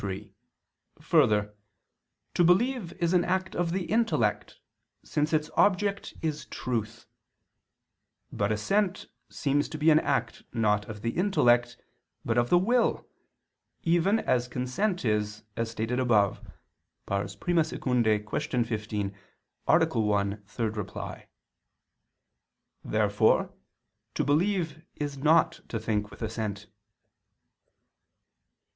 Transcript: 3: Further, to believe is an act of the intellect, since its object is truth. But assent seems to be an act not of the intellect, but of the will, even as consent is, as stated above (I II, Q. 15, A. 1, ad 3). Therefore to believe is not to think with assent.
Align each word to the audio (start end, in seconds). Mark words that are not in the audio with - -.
3: 0.01 0.33
Further, 0.99 1.53
to 2.33 2.43
believe 2.43 2.91
is 2.93 3.13
an 3.13 3.23
act 3.23 3.55
of 3.55 3.71
the 3.71 3.83
intellect, 3.85 4.59
since 5.03 5.31
its 5.31 5.51
object 5.55 6.15
is 6.23 6.47
truth. 6.47 7.05
But 8.31 8.51
assent 8.51 9.05
seems 9.29 9.69
to 9.69 9.77
be 9.77 9.91
an 9.91 9.99
act 9.99 10.41
not 10.53 10.89
of 10.89 11.03
the 11.03 11.11
intellect, 11.11 11.77
but 12.25 12.35
of 12.35 12.49
the 12.49 12.57
will, 12.57 13.07
even 13.83 14.17
as 14.21 14.47
consent 14.47 15.05
is, 15.05 15.43
as 15.55 15.69
stated 15.69 15.99
above 15.99 16.41
(I 17.07 17.21
II, 17.21 17.27
Q. 17.39 17.63
15, 18.63 19.13
A. 19.67 19.85
1, 19.85 20.33
ad 20.33 20.47
3). 20.47 21.15
Therefore 22.83 23.53
to 24.15 24.23
believe 24.23 24.81
is 24.95 25.19
not 25.19 25.59
to 25.67 25.79
think 25.79 26.09
with 26.09 26.23
assent. 26.23 26.65